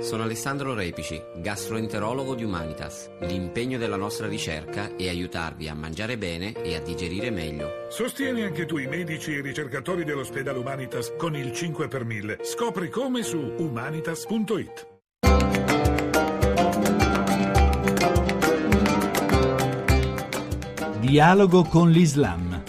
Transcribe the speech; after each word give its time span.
Sono 0.00 0.24
Alessandro 0.24 0.74
Repici, 0.74 1.22
gastroenterologo 1.36 2.34
di 2.34 2.42
Humanitas. 2.42 3.08
L'impegno 3.20 3.78
della 3.78 3.94
nostra 3.94 4.26
ricerca 4.26 4.96
è 4.96 5.08
aiutarvi 5.08 5.68
a 5.68 5.74
mangiare 5.74 6.18
bene 6.18 6.52
e 6.60 6.74
a 6.74 6.80
digerire 6.80 7.30
meglio. 7.30 7.86
Sostieni 7.88 8.42
anche 8.42 8.66
tu 8.66 8.78
i 8.78 8.88
medici 8.88 9.32
e 9.32 9.38
i 9.38 9.42
ricercatori 9.42 10.02
dell'ospedale 10.02 10.58
Humanitas 10.58 11.14
con 11.16 11.36
il 11.36 11.52
5 11.52 11.86
per 11.86 12.04
1000. 12.04 12.38
Scopri 12.42 12.90
come 12.90 13.22
su 13.22 13.38
humanitas.it. 13.38 14.88
Dialogo 20.98 21.62
con 21.62 21.90
l'Islam. 21.90 22.62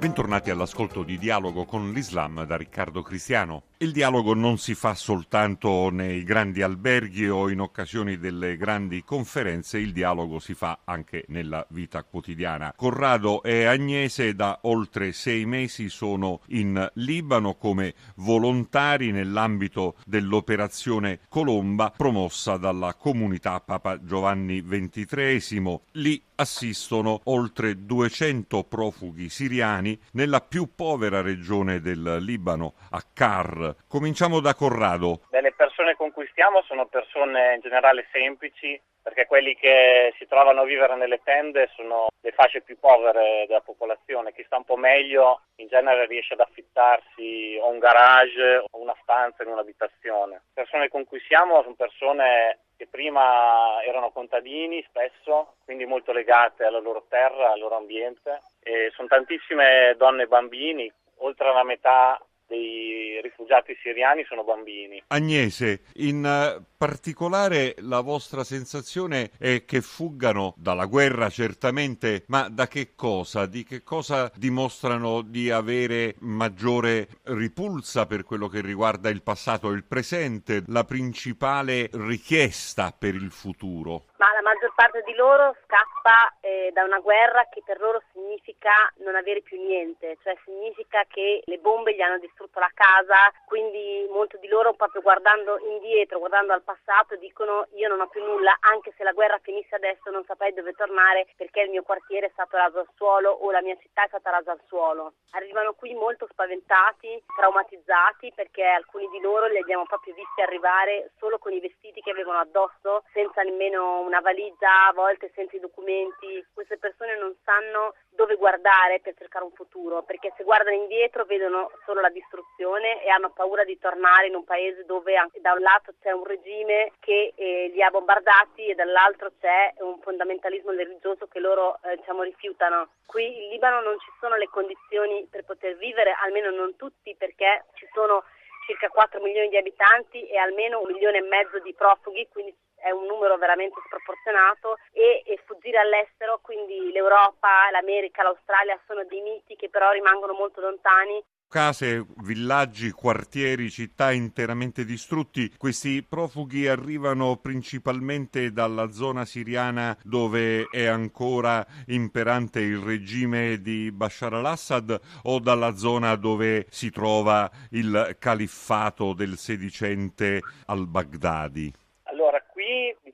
Bentornati 0.00 0.50
all'ascolto 0.50 1.04
di 1.04 1.16
Dialogo 1.16 1.64
con 1.64 1.92
l'Islam 1.92 2.44
da 2.44 2.56
Riccardo 2.56 3.02
Cristiano. 3.02 3.62
Il 3.82 3.90
dialogo 3.90 4.32
non 4.32 4.58
si 4.58 4.76
fa 4.76 4.94
soltanto 4.94 5.90
nei 5.90 6.22
grandi 6.22 6.62
alberghi 6.62 7.28
o 7.28 7.50
in 7.50 7.58
occasioni 7.58 8.16
delle 8.16 8.56
grandi 8.56 9.02
conferenze, 9.02 9.76
il 9.76 9.92
dialogo 9.92 10.38
si 10.38 10.54
fa 10.54 10.82
anche 10.84 11.24
nella 11.30 11.66
vita 11.70 12.04
quotidiana. 12.04 12.74
Corrado 12.76 13.42
e 13.42 13.64
Agnese 13.64 14.36
da 14.36 14.60
oltre 14.62 15.10
sei 15.10 15.46
mesi 15.46 15.88
sono 15.88 16.42
in 16.50 16.88
Libano 16.94 17.56
come 17.56 17.94
volontari 18.18 19.10
nell'ambito 19.10 19.96
dell'operazione 20.06 21.18
Colomba 21.28 21.92
promossa 21.96 22.58
dalla 22.58 22.94
comunità 22.94 23.58
Papa 23.58 24.00
Giovanni 24.00 24.62
XXIII. 24.62 25.80
Lì 25.94 26.22
assistono 26.36 27.20
oltre 27.24 27.84
200 27.84 28.62
profughi 28.64 29.28
siriani 29.28 29.98
nella 30.12 30.40
più 30.40 30.70
povera 30.74 31.20
regione 31.20 31.80
del 31.80 32.18
Libano, 32.20 32.74
a 32.90 33.04
Kar. 33.12 33.71
Cominciamo 33.88 34.40
da 34.40 34.54
Corrado. 34.54 35.20
Beh, 35.30 35.40
le 35.40 35.52
persone 35.52 35.94
con 35.96 36.12
cui 36.12 36.26
stiamo 36.30 36.62
sono 36.62 36.86
persone 36.86 37.54
in 37.54 37.60
generale 37.60 38.06
semplici, 38.12 38.80
perché 39.02 39.26
quelli 39.26 39.54
che 39.56 40.14
si 40.16 40.26
trovano 40.26 40.60
a 40.60 40.64
vivere 40.64 40.94
nelle 40.94 41.20
tende 41.22 41.70
sono 41.74 42.08
le 42.20 42.32
fasce 42.32 42.62
più 42.62 42.78
povere 42.78 43.46
della 43.48 43.60
popolazione. 43.60 44.32
Chi 44.32 44.44
sta 44.44 44.56
un 44.56 44.64
po' 44.64 44.76
meglio 44.76 45.42
in 45.56 45.66
genere 45.66 46.06
riesce 46.06 46.34
ad 46.34 46.40
affittarsi 46.40 47.58
o 47.60 47.68
un 47.68 47.78
garage 47.78 48.64
o 48.70 48.80
una 48.80 48.96
stanza 49.02 49.42
in 49.42 49.50
un'abitazione. 49.50 50.34
Le 50.34 50.52
persone 50.52 50.88
con 50.88 51.04
cui 51.04 51.20
siamo 51.26 51.62
sono 51.62 51.74
persone 51.74 52.58
che 52.76 52.86
prima 52.86 53.82
erano 53.84 54.10
contadini 54.10 54.84
spesso, 54.88 55.54
quindi 55.64 55.84
molto 55.84 56.12
legate 56.12 56.64
alla 56.64 56.80
loro 56.80 57.06
terra, 57.08 57.52
al 57.52 57.58
loro 57.58 57.76
ambiente. 57.76 58.40
E 58.62 58.90
sono 58.94 59.08
tantissime 59.08 59.94
donne 59.96 60.24
e 60.24 60.26
bambini, 60.26 60.92
oltre 61.18 61.52
la 61.52 61.64
metà 61.64 62.20
dei 62.52 63.20
rifugiati 63.22 63.74
siriani 63.82 64.24
sono 64.28 64.44
bambini. 64.44 65.02
Agnese, 65.06 65.84
in 65.94 66.24
eh, 66.24 66.62
particolare 66.76 67.74
la 67.78 68.00
vostra 68.00 68.44
sensazione 68.44 69.30
è 69.38 69.64
che 69.64 69.80
fuggano 69.80 70.54
dalla 70.58 70.84
guerra 70.84 71.30
certamente, 71.30 72.24
ma 72.26 72.48
da 72.48 72.68
che 72.68 72.94
cosa? 72.94 73.46
Di 73.46 73.64
che 73.64 73.82
cosa 73.82 74.30
dimostrano 74.34 75.22
di 75.22 75.50
avere 75.50 76.16
maggiore 76.18 77.08
ripulsa 77.24 78.04
per 78.06 78.24
quello 78.24 78.48
che 78.48 78.60
riguarda 78.60 79.08
il 79.08 79.22
passato 79.22 79.70
e 79.70 79.74
il 79.74 79.84
presente, 79.84 80.64
la 80.66 80.84
principale 80.84 81.88
richiesta 81.92 82.94
per 82.96 83.14
il 83.14 83.30
futuro? 83.30 84.06
Ma 84.22 84.32
la 84.34 84.42
maggior 84.42 84.72
parte 84.76 85.02
di 85.02 85.14
loro 85.14 85.56
scappa 85.64 86.36
eh, 86.38 86.70
da 86.72 86.84
una 86.84 87.00
guerra 87.00 87.48
che 87.50 87.60
per 87.66 87.80
loro 87.80 88.00
significa 88.12 88.70
non 88.98 89.16
avere 89.16 89.42
più 89.42 89.60
niente, 89.60 90.16
cioè 90.22 90.38
significa 90.44 91.02
che 91.08 91.42
le 91.44 91.58
bombe 91.58 91.92
gli 91.92 92.00
hanno 92.00 92.18
distrutto 92.18 92.60
la 92.60 92.70
casa, 92.72 93.32
quindi 93.46 94.06
molti 94.12 94.38
di 94.38 94.46
loro 94.46 94.74
proprio 94.74 95.02
guardando 95.02 95.58
indietro, 95.58 96.20
guardando 96.20 96.52
al 96.52 96.62
passato, 96.62 97.16
dicono 97.16 97.66
io 97.74 97.88
non 97.88 98.00
ho 98.00 98.06
più 98.06 98.22
nulla, 98.22 98.56
anche 98.60 98.92
se 98.96 99.02
la 99.02 99.10
guerra 99.10 99.40
finisse 99.42 99.74
adesso 99.74 100.08
non 100.10 100.22
saprei 100.24 100.54
dove 100.54 100.70
tornare 100.74 101.26
perché 101.36 101.62
il 101.62 101.70
mio 101.70 101.82
quartiere 101.82 102.26
è 102.26 102.30
stato 102.32 102.56
raso 102.56 102.78
al 102.78 102.88
suolo 102.94 103.28
o 103.28 103.50
la 103.50 103.60
mia 103.60 103.76
città 103.80 104.04
è 104.04 104.06
stata 104.06 104.30
rasa 104.30 104.52
al 104.52 104.60
suolo. 104.68 105.14
Arrivano 105.32 105.72
qui 105.72 105.94
molto 105.94 106.28
spaventati, 106.30 107.20
traumatizzati 107.34 108.32
perché 108.36 108.62
alcuni 108.62 109.08
di 109.08 109.18
loro 109.18 109.48
li 109.48 109.58
abbiamo 109.58 109.82
proprio 109.82 110.14
visti 110.14 110.42
arrivare 110.42 111.10
solo 111.18 111.38
con 111.38 111.52
i 111.52 111.58
vestiti 111.58 112.00
che 112.00 112.12
avevano 112.12 112.38
addosso, 112.38 113.02
senza 113.12 113.42
nemmeno 113.42 114.10
una 114.12 114.20
valigia, 114.20 114.88
a 114.88 114.92
volte 114.92 115.32
senza 115.34 115.56
i 115.56 115.60
documenti. 115.60 116.44
Queste 116.52 116.76
persone 116.76 117.16
non 117.16 117.34
sanno 117.44 117.94
dove 118.10 118.36
guardare 118.36 119.00
per 119.00 119.14
cercare 119.16 119.44
un 119.44 119.52
futuro, 119.52 120.02
perché 120.02 120.34
se 120.36 120.44
guardano 120.44 120.76
indietro 120.76 121.24
vedono 121.24 121.70
solo 121.86 122.02
la 122.02 122.10
distruzione 122.10 123.02
e 123.02 123.08
hanno 123.08 123.30
paura 123.30 123.64
di 123.64 123.78
tornare 123.78 124.26
in 124.26 124.34
un 124.34 124.44
paese 124.44 124.84
dove 124.84 125.14
da 125.40 125.52
un 125.52 125.60
lato 125.60 125.94
c'è 126.02 126.10
un 126.10 126.24
regime 126.24 126.92
che 127.00 127.32
eh, 127.34 127.70
li 127.72 127.82
ha 127.82 127.88
bombardati 127.88 128.66
e 128.66 128.74
dall'altro 128.74 129.32
c'è 129.40 129.72
un 129.78 129.98
fondamentalismo 130.00 130.72
religioso 130.72 131.26
che 131.26 131.40
loro 131.40 131.78
eh, 131.84 131.96
diciamo, 131.96 132.22
rifiutano. 132.22 132.90
Qui 133.06 133.24
in 133.24 133.48
Libano 133.48 133.80
non 133.80 133.98
ci 133.98 134.10
sono 134.20 134.36
le 134.36 134.48
condizioni 134.48 135.26
per 135.30 135.44
poter 135.44 135.76
vivere, 135.76 136.14
almeno 136.22 136.50
non 136.50 136.76
tutti, 136.76 137.16
perché 137.16 137.64
ci 137.74 137.88
sono 137.94 138.24
circa 138.66 138.88
4 138.88 139.20
milioni 139.20 139.48
di 139.48 139.56
abitanti 139.56 140.26
e 140.26 140.36
almeno 140.36 140.80
un 140.80 140.92
milione 140.92 141.18
e 141.18 141.22
mezzo 141.22 141.58
di 141.60 141.74
profughi, 141.74 142.28
quindi 142.30 142.54
è 142.82 142.90
un 142.90 143.06
numero 143.06 143.36
veramente 143.38 143.80
sproporzionato 143.86 144.78
e, 144.90 145.22
e, 145.24 145.40
fuggire 145.46 145.78
all'estero, 145.78 146.40
quindi 146.42 146.90
l'Europa, 146.90 147.70
l'America, 147.70 148.22
l'Australia 148.22 148.78
sono 148.86 149.04
dei 149.04 149.20
miti 149.20 149.54
che 149.56 149.70
però 149.70 149.90
rimangono 149.92 150.32
molto 150.32 150.60
lontani 150.60 151.22
case, 151.52 152.06
villaggi, 152.22 152.90
quartieri, 152.92 153.68
città 153.68 154.10
interamente 154.10 154.86
distrutti. 154.86 155.52
Questi 155.58 156.02
profughi 156.02 156.66
arrivano 156.66 157.36
principalmente 157.36 158.52
dalla 158.52 158.90
zona 158.90 159.26
siriana 159.26 159.94
dove 160.02 160.66
è 160.70 160.86
ancora 160.86 161.64
imperante 161.88 162.60
il 162.60 162.78
regime 162.78 163.60
di 163.60 163.92
Bashar 163.92 164.32
al-Assad 164.32 164.98
o 165.24 165.38
dalla 165.40 165.76
zona 165.76 166.16
dove 166.16 166.68
si 166.70 166.88
trova 166.88 167.50
il 167.72 168.16
califfato 168.18 169.12
del 169.12 169.36
sedicente 169.36 170.40
al-Baghdadi? 170.64 171.81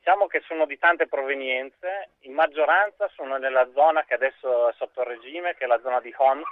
Diciamo 0.08 0.26
che 0.26 0.40
sono 0.46 0.64
di 0.64 0.78
tante 0.78 1.06
provenienze, 1.06 2.12
in 2.20 2.32
maggioranza 2.32 3.10
sono 3.14 3.36
nella 3.36 3.68
zona 3.74 4.04
che 4.04 4.14
adesso 4.14 4.70
è 4.70 4.72
sotto 4.72 5.02
regime, 5.02 5.54
che 5.54 5.64
è 5.64 5.66
la 5.66 5.78
zona 5.82 6.00
di 6.00 6.10
Homs, 6.16 6.48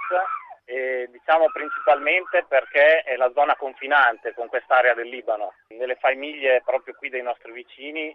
e 0.66 1.08
diciamo 1.10 1.46
principalmente 1.50 2.44
perché 2.46 3.00
è 3.00 3.16
la 3.16 3.32
zona 3.32 3.56
confinante 3.56 4.34
con 4.34 4.48
quest'area 4.48 4.92
del 4.92 5.08
Libano. 5.08 5.54
Nelle 5.68 5.94
famiglie 5.94 6.60
proprio 6.66 6.92
qui 6.96 7.08
dei 7.08 7.22
nostri 7.22 7.50
vicini 7.52 8.14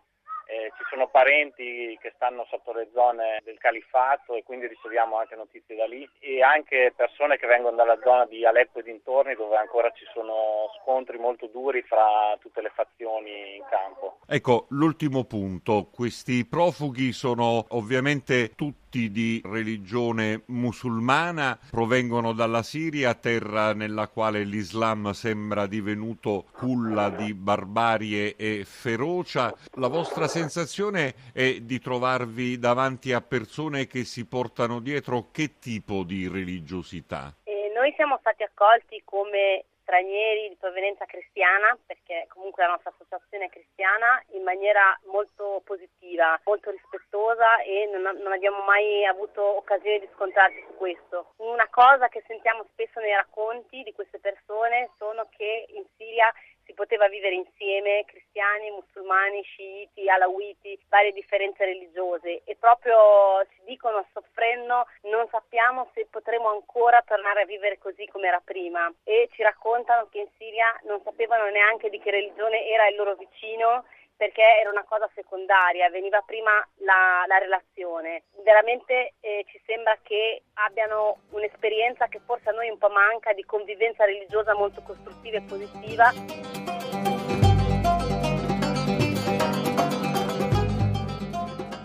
eh, 0.51 0.73
ci 0.75 0.84
sono 0.89 1.07
parenti 1.07 1.97
che 2.01 2.12
stanno 2.16 2.45
sotto 2.50 2.73
le 2.73 2.89
zone 2.94 3.39
del 3.44 3.57
califfato 3.57 4.35
e 4.35 4.44
quindi 4.44 4.67
riceviamo 4.67 5.17
anche 5.17 5.35
notizie 5.35 5.78
da 5.78 5.85
lì 5.85 6.07
e 6.19 6.44
anche 6.44 6.91
persone 6.94 7.38
che 7.38 7.47
vengono 7.47 7.78
dalla 7.78 7.97
zona 8.03 8.25
di 8.25 8.45
Aleppo 8.45 8.79
e 8.79 8.84
dintorni 8.84 9.35
dove 9.35 9.56
ancora 9.56 9.90
ci 9.91 10.06
sono 10.13 10.69
scontri 10.81 11.17
molto 11.17 11.47
duri 11.47 11.81
fra 11.84 12.35
tutte 12.40 12.61
le 12.61 12.72
fazioni 12.75 13.56
in 13.56 13.63
campo. 13.69 14.19
Ecco, 14.28 14.66
l'ultimo 14.69 15.23
punto, 15.23 15.90
questi 15.94 16.45
profughi 16.45 17.13
sono 17.13 17.66
ovviamente 17.69 18.53
tutti 18.53 18.81
di 18.91 19.41
religione 19.44 20.44
musulmana, 20.47 21.57
provengono 21.69 22.34
dalla 22.34 22.63
Siria, 22.63 23.13
terra 23.13 23.74
nella 23.74 24.07
quale 24.07 24.44
l'Islam 24.44 25.12
sembra 25.12 25.66
divenuto 25.66 26.46
culla 26.52 27.09
di 27.09 27.34
barbarie 27.34 28.35
e 28.35 28.63
ferocia. 28.66 29.53
La 29.75 29.88
vostra 29.88 30.28
sensazione 30.28 31.13
è 31.34 31.59
di 31.62 31.79
trovarvi 31.79 32.59
davanti 32.59 33.13
a 33.13 33.22
persone 33.22 33.88
che 33.88 34.03
si 34.03 34.25
portano 34.25 34.79
dietro 34.79 35.29
che 35.31 35.59
tipo 35.59 36.03
di 36.03 36.28
religiosità? 36.28 37.34
Eh, 37.44 37.72
noi 37.73 37.94
siamo 37.96 38.18
stati 38.19 38.44
accolti 38.44 39.02
come 39.06 39.66
stranieri 39.81 40.50
di 40.50 40.56
provenienza 40.56 41.06
cristiana, 41.06 41.78
perché 41.86 42.25
comunque 42.30 42.64
la 42.64 42.72
nostra 42.72 42.91
associazione 42.91 43.46
è 43.46 43.50
cristiana, 43.50 44.23
in 44.32 44.44
maniera 44.44 44.97
molto 45.05 45.61
positiva, 45.66 46.40
molto 46.46 46.72
rispettosa 46.72 47.61
e 47.61 47.90
non, 47.91 48.02
non 48.17 48.32
abbiamo 48.32 48.64
mai 48.64 49.05
avuto 49.05 49.44
occasione 49.44 50.00
di 50.00 50.09
scontrarci 50.14 50.64
su 50.67 50.76
questo. 50.76 51.34
Una 51.38 51.67
cosa 51.70 52.08
che 52.08 52.23
sentiamo 52.28 52.66
spesso 52.72 53.00
nei 53.00 53.14
racconti 53.14 53.84
di 53.84 53.94
queste 53.94 54.20
persone 54.20 54.90
sono 54.97 55.28
che 55.35 55.66
in 55.70 55.84
Siria 55.97 56.32
si 56.72 56.73
poteva 56.73 57.08
vivere 57.09 57.35
insieme 57.35 58.06
cristiani, 58.06 58.72
musulmani, 58.72 59.44
sciiti, 59.44 60.09
alawiti, 60.09 60.79
varie 60.88 61.12
differenze 61.12 61.66
religiose 61.66 62.44
e 62.46 62.56
proprio 62.58 63.46
si 63.52 63.62
dicono 63.66 64.06
soffrendo 64.14 64.88
non 65.03 65.28
sappiamo 65.29 65.90
se 65.94 66.08
potremo 66.09 66.50
ancora 66.50 67.03
tornare 67.06 67.41
a 67.41 67.46
vivere 67.46 67.78
così 67.78 68.08
come 68.08 68.28
era 68.28 68.41
prima 68.44 68.91
e 69.03 69.29
ci 69.34 69.44
raccontano 69.44 70.08
che 70.09 70.20
in 70.20 70.28
Siria 70.38 70.79
non 70.84 71.02
sapevano 71.03 71.50
neanche 71.50 71.90
di 71.90 72.00
che 72.00 72.12
religione 72.12 72.66
era 72.66 72.88
il 72.88 72.96
loro 72.96 73.16
vicino 73.16 73.84
perché 74.16 74.44
era 74.62 74.70
una 74.70 74.84
cosa 74.84 75.09
secondaria, 75.16 75.90
veniva 75.90 76.22
prima 76.22 76.52
la, 76.85 77.24
la 77.26 77.40
relazione. 77.40 78.26
Veramente 78.44 79.16
eh, 79.20 79.44
ci 79.47 79.59
sembra 79.66 79.97
che 80.03 80.44
abbiano 80.53 81.21
un'esperienza 81.41 82.08
che 82.08 82.22
forse 82.23 82.49
a 82.49 82.53
noi 82.53 82.70
un 82.70 82.78
po' 82.78 82.90
manca 82.90 83.34
di 83.34 83.43
convivenza 83.43 84.05
religiosa 84.05 84.53
molto 84.53 84.82
costruttiva 84.82 85.38
e 85.38 85.41
positiva. 85.41 86.14